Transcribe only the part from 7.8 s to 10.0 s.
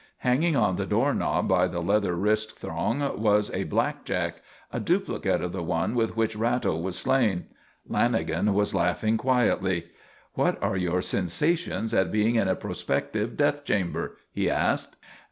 Lanagan was laughing quietly.